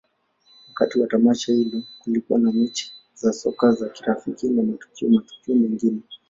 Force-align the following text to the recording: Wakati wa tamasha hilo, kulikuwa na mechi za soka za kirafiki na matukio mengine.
Wakati 0.67 0.99
wa 0.99 1.07
tamasha 1.07 1.53
hilo, 1.53 1.81
kulikuwa 1.99 2.39
na 2.39 2.51
mechi 2.51 2.93
za 3.15 3.33
soka 3.33 3.71
za 3.71 3.89
kirafiki 3.89 4.49
na 4.49 4.63
matukio 4.63 5.09
mengine. 5.55 6.01